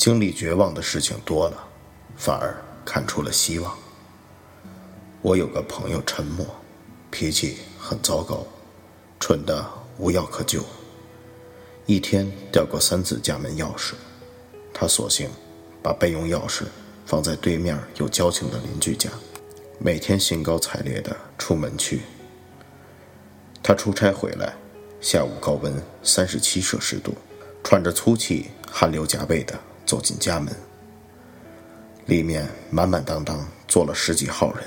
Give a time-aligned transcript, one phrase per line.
[0.00, 1.68] 经历绝望的事情多了，
[2.16, 2.56] 反而
[2.86, 3.76] 看出了希望。
[5.20, 6.46] 我有个朋友陈默，
[7.10, 8.46] 脾气很糟糕，
[9.18, 9.62] 蠢的
[9.98, 10.64] 无药可救。
[11.84, 13.92] 一天掉过三次家门钥匙，
[14.72, 15.28] 他索性
[15.82, 16.62] 把备用钥匙
[17.04, 19.10] 放在对面有交情的邻居家，
[19.78, 22.00] 每天兴高采烈地出门去。
[23.62, 24.54] 他出差回来，
[24.98, 27.14] 下午高温三十七摄氏度，
[27.62, 30.54] 喘着粗气，汗流浃背的走进家门。
[32.06, 34.64] 里面满满当当坐了十几号人，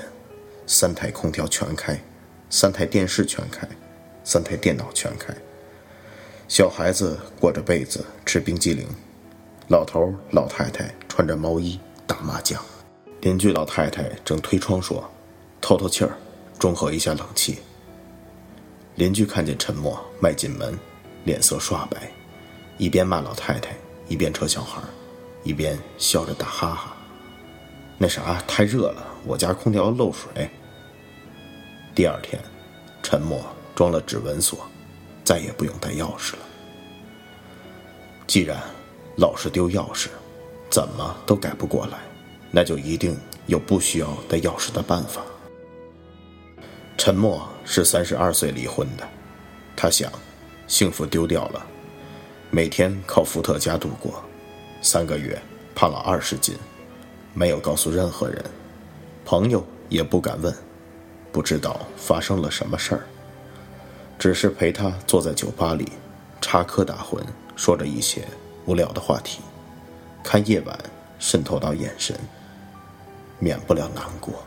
[0.66, 2.00] 三台空调全开，
[2.48, 3.68] 三台电视全开，
[4.22, 5.34] 三台电脑全开。
[6.48, 8.86] 小孩子裹着被子吃冰激凌，
[9.68, 12.62] 老头老太太穿着毛衣打麻将，
[13.20, 15.10] 邻居老太太正推窗说
[15.60, 16.16] ：“透透气儿，
[16.58, 17.58] 中和一下冷气。”
[18.96, 20.78] 邻居看见陈默迈进门，
[21.24, 22.10] 脸色刷白，
[22.78, 23.74] 一边骂老太太，
[24.06, 24.80] 一边扯小孩，
[25.44, 26.96] 一边笑着打哈哈。
[27.96, 30.50] 那啥，太热了，我家空调漏水。
[31.94, 32.42] 第二天，
[33.02, 33.40] 陈默
[33.72, 34.66] 装了指纹锁，
[35.22, 36.38] 再也不用带钥匙了。
[38.26, 38.60] 既然
[39.16, 40.08] 老是丢钥匙，
[40.68, 41.98] 怎么都改不过来，
[42.50, 45.22] 那就一定有不需要带钥匙的办法。
[46.96, 49.06] 陈默是三十二岁离婚的，
[49.76, 50.10] 他想，
[50.66, 51.64] 幸福丢掉了，
[52.50, 54.24] 每天靠伏特加度过，
[54.84, 55.40] 三个月
[55.74, 56.54] 胖了二十斤，
[57.32, 58.44] 没有告诉任何人，
[59.24, 60.54] 朋友也不敢问，
[61.32, 63.06] 不知道发生了什么事儿，
[64.18, 65.90] 只是陪他坐在酒吧里，
[66.38, 67.18] 插科打诨，
[67.56, 68.28] 说着一些
[68.66, 69.40] 无聊的话题，
[70.22, 70.78] 看夜晚
[71.18, 72.14] 渗透到眼神，
[73.38, 74.44] 免不了难过，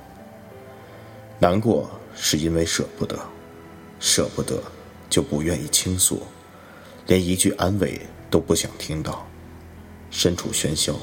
[1.40, 1.90] 难过。
[2.20, 3.16] 是因为舍不得，
[4.00, 4.60] 舍不得，
[5.08, 6.24] 就不愿意倾诉，
[7.06, 8.02] 连一句安慰
[8.32, 9.28] 都不想听到。
[10.10, 10.96] 身处喧嚣，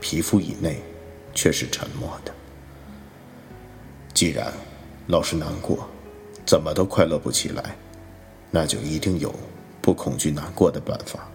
[0.00, 0.82] 皮肤以内，
[1.34, 2.32] 却是沉默的。
[4.14, 4.52] 既然
[5.06, 5.88] 老是难过，
[6.44, 7.76] 怎么都快乐不起来，
[8.50, 9.34] 那就一定有
[9.80, 11.28] 不恐惧难过的办法。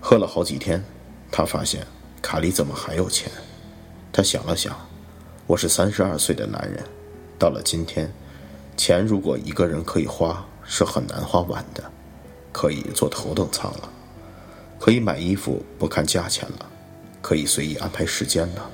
[0.00, 0.82] 喝了好几天，
[1.30, 1.86] 他发现
[2.22, 3.30] 卡里怎么还有钱？
[4.12, 4.76] 他想了想。
[5.46, 6.84] 我是三十二岁的男人，
[7.38, 8.12] 到了今天，
[8.76, 11.82] 钱如果一个人可以花，是很难花完的。
[12.52, 13.88] 可以坐头等舱了，
[14.78, 16.70] 可以买衣服不看价钱了，
[17.20, 18.70] 可以随意安排时间了，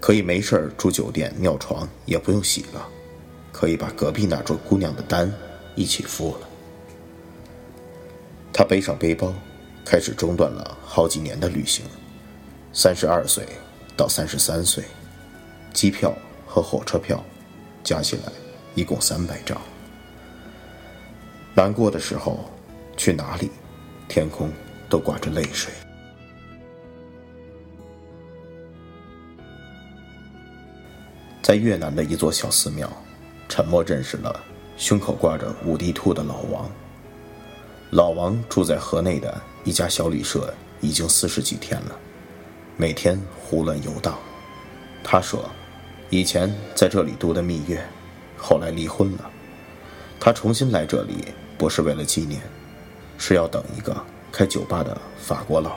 [0.00, 2.88] 可以没事儿住酒店尿床也不用洗了，
[3.52, 5.32] 可以把隔壁那桌姑娘的单
[5.74, 6.48] 一起付了。
[8.52, 9.32] 他背上背包，
[9.84, 11.84] 开始中断了好几年的旅行。
[12.72, 13.46] 三十二岁
[13.96, 14.84] 到三十三岁。
[15.72, 16.14] 机票
[16.46, 17.24] 和火车票
[17.82, 18.32] 加起来
[18.74, 19.58] 一共三百张。
[21.54, 22.44] 难过的时候
[22.94, 23.50] 去哪里，
[24.06, 24.50] 天空
[24.92, 25.72] 都挂着泪水。
[31.40, 32.86] 在越南的一座小寺庙，
[33.48, 34.38] 沉默认识了
[34.76, 36.70] 胸口挂着五帝兔的老王。
[37.92, 41.98] 老王住在河内的一家小旅社，已经四十几天了，
[42.76, 44.18] 每天胡乱游荡。
[45.02, 45.48] 他说。
[46.10, 47.82] 以前在这里度的蜜月，
[48.36, 49.30] 后来离婚了。
[50.20, 51.24] 他重新来这里，
[51.56, 52.42] 不是为了纪念，
[53.16, 53.96] 是要等一个
[54.32, 55.76] 开酒吧的法国佬。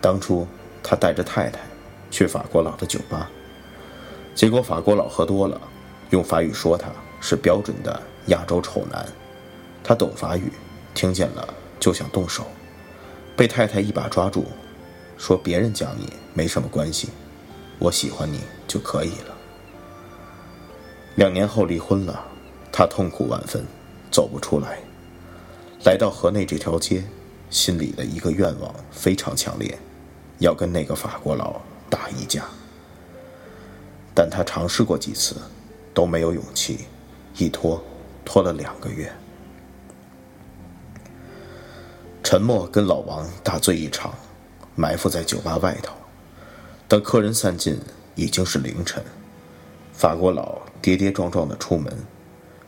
[0.00, 0.46] 当初
[0.82, 1.60] 他带着太太
[2.10, 3.30] 去法国佬的酒吧，
[4.34, 5.60] 结果法国佬喝多了，
[6.10, 6.88] 用法语说他
[7.20, 9.06] 是标准的亚洲丑男。
[9.84, 10.50] 他懂法语，
[10.94, 12.46] 听见了就想动手，
[13.36, 14.46] 被太太一把抓住，
[15.18, 17.10] 说别人讲你没什么关系。
[17.78, 19.36] 我喜欢你就可以了。
[21.16, 22.24] 两年后离婚了，
[22.70, 23.64] 他痛苦万分，
[24.10, 24.78] 走不出来。
[25.84, 27.02] 来到河内这条街，
[27.50, 29.76] 心里的一个愿望非常强烈，
[30.38, 31.60] 要跟那个法国佬
[31.90, 32.44] 打一架。
[34.14, 35.34] 但他尝试过几次，
[35.92, 36.86] 都没有勇气，
[37.36, 37.82] 一拖
[38.24, 39.12] 拖了两个月。
[42.22, 44.14] 沉默跟老王大醉一场，
[44.76, 45.94] 埋伏在酒吧外头。
[46.86, 47.80] 等客人散尽，
[48.14, 49.02] 已经是凌晨。
[49.92, 51.92] 法国佬跌跌撞撞的出门，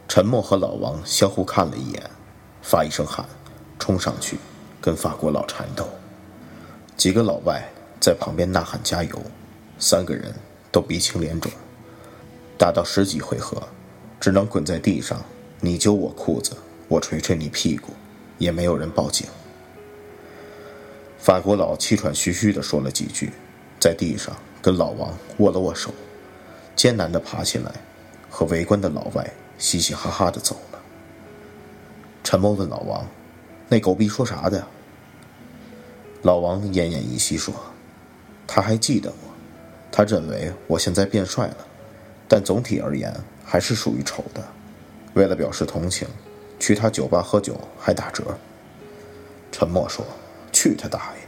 [0.09, 2.11] 沉默和老王相互看了一眼，
[2.67, 3.27] 发一声喊，
[3.79, 4.39] 冲上去
[4.81, 5.87] 跟法国佬缠斗。
[6.97, 7.63] 几个老外
[8.01, 9.21] 在旁边呐喊加油，
[9.79, 10.35] 三个人
[10.73, 11.53] 都鼻青脸肿。
[12.57, 13.63] 打到十几回合，
[14.19, 15.23] 只能滚在地上，
[15.61, 16.57] 你揪我裤子，
[16.89, 17.93] 我捶捶你屁股，
[18.39, 19.27] 也没有人报警。
[21.19, 23.31] 法国佬气喘吁吁地说了几句。
[23.79, 25.93] 在地上跟老王握了握手，
[26.75, 27.71] 艰难地爬起来，
[28.31, 30.57] 和围观的老外嘻嘻哈哈地走。
[32.35, 33.07] 沉默问老王
[33.71, 34.67] ：“那狗逼说啥的？”
[36.23, 37.55] 老王奄奄一息说
[38.45, 39.31] ：“他还记得我，
[39.93, 41.59] 他认为我现在变帅了，
[42.27, 43.15] 但总体而言
[43.45, 44.43] 还是属于丑的。
[45.13, 46.09] 为了表示同情，
[46.59, 48.37] 去他酒吧喝酒还打折。”
[49.53, 50.05] 沉默说
[50.51, 51.21] ：“去他大爷！”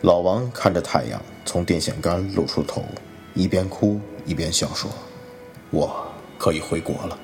[0.00, 2.82] 老王看着太阳从电线杆露出头，
[3.34, 4.90] 一边哭一边笑说
[5.70, 7.18] ：“我可以回国了。”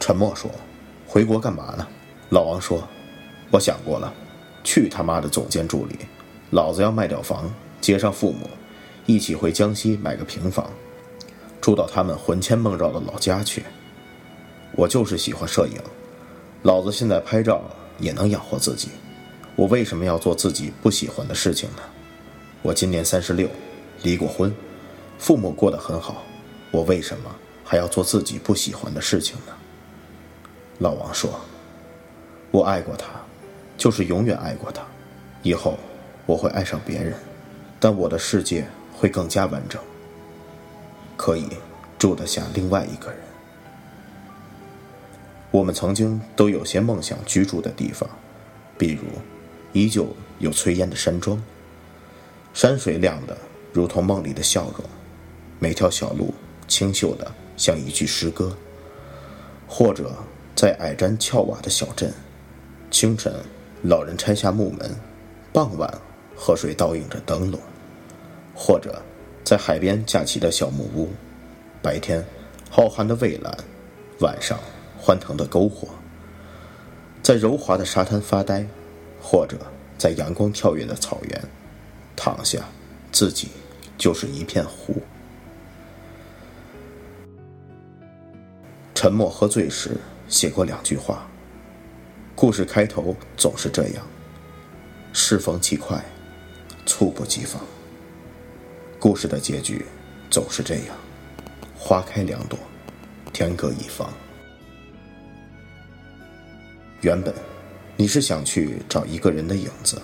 [0.00, 0.50] 沉默说
[1.06, 1.86] ：“回国干嘛呢？”
[2.30, 2.86] 老王说
[3.50, 4.12] ：“我想过了，
[4.62, 5.96] 去他妈的总监助理！
[6.50, 8.48] 老子要卖掉房，接上父母，
[9.06, 10.70] 一起回江西买个平房，
[11.60, 13.64] 住到他们魂牵梦绕的老家去。
[14.72, 15.78] 我就是喜欢摄影，
[16.62, 17.62] 老子现在拍照
[17.98, 18.88] 也能养活自己。”
[19.56, 21.82] 我为什么要做自己不喜欢的事情呢？
[22.60, 23.48] 我今年三十六，
[24.02, 24.52] 离过婚，
[25.16, 26.24] 父母过得很好，
[26.72, 27.32] 我为什么
[27.64, 29.52] 还要做自己不喜欢的事情呢？
[30.78, 31.40] 老王说
[32.52, 33.06] ：“我爱过他，
[33.76, 34.82] 就是永远爱过他，
[35.42, 35.78] 以后
[36.26, 37.14] 我会爱上别人，
[37.80, 39.80] 但我的世界会更加完整，
[41.16, 41.48] 可以
[41.98, 43.18] 住得下另外一个人。
[45.50, 48.08] 我们曾经都有些梦想居住的地方，
[48.76, 49.04] 比如……”
[49.74, 50.06] 依旧
[50.38, 51.42] 有炊烟的山庄，
[52.52, 53.36] 山水亮的
[53.72, 54.84] 如同梦里的笑容，
[55.58, 56.32] 每条小路
[56.68, 58.56] 清秀的像一句诗歌。
[59.66, 60.14] 或者
[60.54, 62.12] 在矮毡翘瓦的小镇，
[62.90, 63.32] 清晨
[63.82, 64.94] 老人拆下木门，
[65.52, 66.00] 傍晚
[66.36, 67.60] 河水倒映着灯笼；
[68.54, 69.02] 或者
[69.44, 71.10] 在海边架起的小木屋，
[71.82, 72.24] 白天
[72.70, 73.56] 浩瀚的蔚蓝，
[74.20, 74.58] 晚上
[74.98, 75.88] 欢腾的篝火，
[77.22, 78.66] 在柔滑的沙滩发呆。
[79.26, 79.56] 或者
[79.96, 81.42] 在阳光跳跃的草原，
[82.14, 82.68] 躺下，
[83.10, 83.48] 自己
[83.96, 85.00] 就是一片湖。
[89.04, 89.98] 沉默喝醉时
[90.28, 91.28] 写过两句话。
[92.34, 94.06] 故事开头总是这样：
[95.12, 96.02] 适逢其快，
[96.86, 97.60] 猝不及防。
[98.98, 99.84] 故事的结局
[100.30, 100.96] 总是这样：
[101.76, 102.58] 花开两朵，
[103.30, 104.10] 天各一方。
[107.02, 107.34] 原本。
[107.98, 110.00] 你是想去找一个人的影子，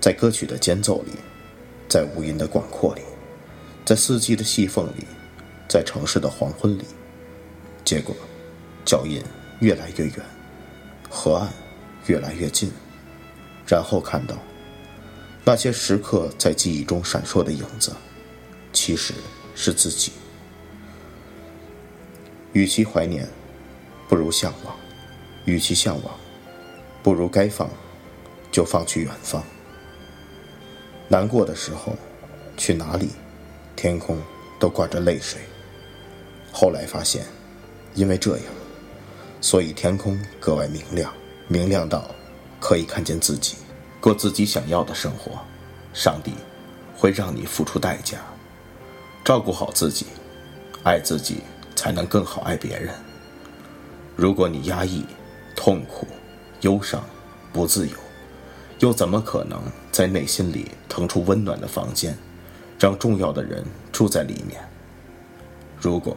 [0.00, 1.12] 在歌曲的间奏里，
[1.88, 3.02] 在无垠的广阔里，
[3.84, 5.06] 在四季的细缝里，
[5.68, 6.84] 在城市的黄昏里。
[7.92, 8.16] 结果，
[8.86, 9.22] 脚印
[9.60, 10.14] 越来越远，
[11.10, 11.52] 河岸
[12.06, 12.72] 越来越近，
[13.66, 14.34] 然后看到
[15.44, 17.92] 那些时刻在记忆中闪烁的影子，
[18.72, 19.12] 其实
[19.54, 20.10] 是自己。
[22.54, 23.28] 与其怀念，
[24.08, 24.74] 不如向往；
[25.44, 26.14] 与其向往。
[27.02, 27.68] 不如该放，
[28.50, 29.44] 就放去远方。
[31.08, 31.94] 难过的时候，
[32.56, 33.10] 去哪里，
[33.76, 34.18] 天空
[34.58, 35.42] 都挂着泪水。
[36.50, 37.26] 后来发现，
[37.94, 38.46] 因为这样，
[39.40, 41.12] 所以天空格外明亮，
[41.48, 42.08] 明亮到
[42.58, 43.56] 可以看见自己，
[44.00, 45.32] 过自己想要的生活。
[45.92, 46.32] 上帝
[46.96, 48.18] 会让你付出代价，
[49.22, 50.06] 照顾好自己，
[50.84, 51.42] 爱自己，
[51.74, 52.94] 才能更好爱别人。
[54.16, 55.04] 如果你压抑、
[55.54, 56.06] 痛苦，
[56.62, 57.04] 忧伤，
[57.52, 57.94] 不自由，
[58.78, 59.60] 又怎么可能
[59.90, 62.16] 在内心里腾出温暖的房间，
[62.78, 63.62] 让重要的人
[63.92, 64.58] 住在里面？
[65.78, 66.16] 如果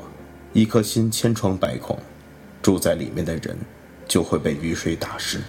[0.55, 1.99] 一颗心千疮百孔，
[2.61, 3.57] 住在里面的人
[4.07, 5.41] 就会被雨水打湿。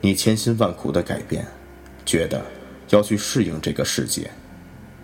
[0.00, 1.44] 你千辛万苦的改变，
[2.06, 2.40] 觉得
[2.90, 4.30] 要去适应这个世界，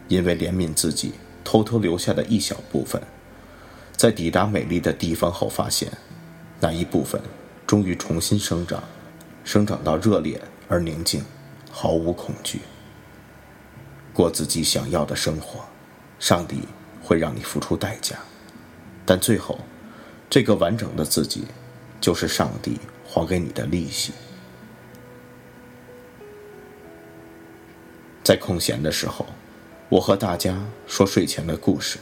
[0.06, 3.02] 因为怜悯自己偷偷留下的一小部分，
[3.96, 5.90] 在抵达美丽的地方后，发现
[6.61, 7.20] 那一部分。
[7.66, 8.84] 终于重新生长，
[9.42, 11.25] 生长到热烈而宁静，
[11.73, 12.61] 毫无恐惧，
[14.12, 15.64] 过自己想要的生活。
[16.20, 16.61] 上帝
[17.02, 18.16] 会让你付出代价，
[19.06, 19.58] 但最后，
[20.28, 21.44] 这个完整的自己，
[22.00, 24.12] 就是上帝还给你的利息。
[28.23, 29.26] 在空闲的时候，
[29.88, 31.99] 我和大家说睡前的故事，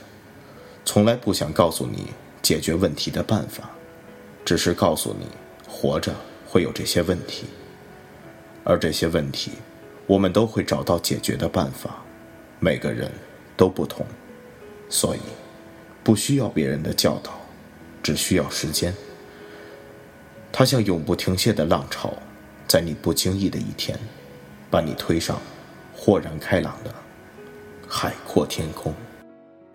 [0.85, 3.71] 从来不想告诉你解决问题的办法，
[4.45, 5.27] 只是告诉你。
[5.75, 6.15] 活着
[6.47, 7.47] 会有这些问题，
[8.63, 9.53] 而这些问题，
[10.07, 12.05] 我们都会找到解决的办法。
[12.61, 13.11] 每个人
[13.57, 14.07] 都不同，
[14.89, 15.21] 所以
[16.05, 17.41] 不需要别人的教导，
[18.03, 18.95] 只需要时间。
[20.53, 22.13] 它像永不停歇的浪潮，
[22.67, 23.99] 在你不经意的一天，
[24.71, 25.41] 把你推上
[25.95, 26.95] 豁然开朗的
[27.89, 28.95] 海阔天空。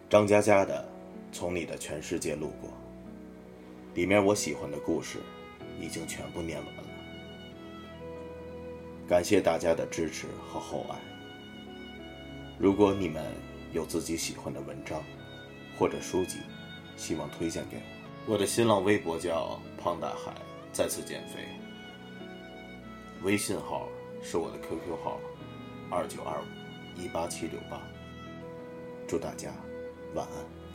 [0.09, 0.85] 张嘉佳的
[1.35, 2.69] 《从你的全世界路过》，
[3.95, 5.19] 里面我喜欢的故事。
[5.79, 6.83] 已经全部念完了，
[9.07, 10.95] 感谢大家的支持和厚爱。
[12.57, 13.23] 如果你们
[13.71, 15.03] 有自己喜欢的文章
[15.77, 16.39] 或者书籍，
[16.95, 17.77] 希望推荐给
[18.25, 20.33] 我，我的新浪微博叫胖大海，
[20.71, 21.47] 再次减肥。
[23.23, 23.87] 微信号
[24.23, 25.19] 是我的 QQ 号，
[25.89, 27.81] 二九二五一八七六八。
[29.07, 29.51] 祝大家
[30.13, 30.66] 晚安。